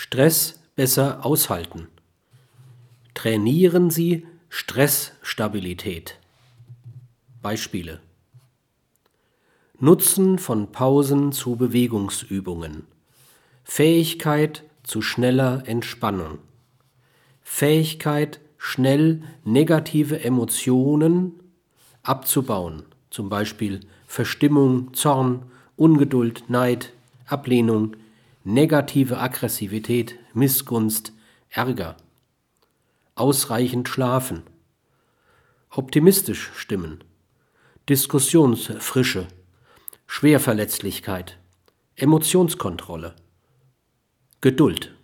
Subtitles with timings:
[0.00, 1.88] Stress besser aushalten.
[3.14, 6.20] Trainieren Sie Stressstabilität.
[7.42, 7.98] Beispiele
[9.80, 12.86] Nutzen von Pausen zu Bewegungsübungen.
[13.64, 16.38] Fähigkeit zu schneller Entspannung.
[17.42, 21.40] Fähigkeit, schnell negative Emotionen
[22.04, 25.42] abzubauen, zum Beispiel Verstimmung, Zorn,
[25.74, 26.92] Ungeduld, Neid,
[27.26, 27.96] Ablehnung,
[28.48, 31.12] negative Aggressivität, Missgunst,
[31.50, 31.98] Ärger.
[33.14, 34.42] Ausreichend schlafen.
[35.68, 37.04] Optimistisch stimmen.
[37.90, 39.28] Diskussionsfrische.
[40.06, 41.38] Schwerverletzlichkeit.
[41.94, 43.16] Emotionskontrolle.
[44.40, 44.96] Geduld.